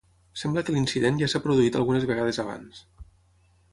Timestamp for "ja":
1.21-1.29